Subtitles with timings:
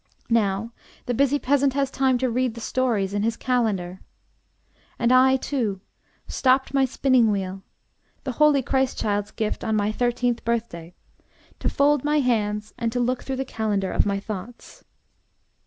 [0.31, 0.71] Now
[1.05, 4.01] the busy peasant has time to read the stories in his calendar.
[4.97, 5.79] And I, too,
[6.27, 7.61] stopped my spinning wheel,
[8.23, 10.95] the holy Christ child's gift on my thirteenth birthday,
[11.59, 14.83] to fold my hands and to look through the calendar of my thoughts.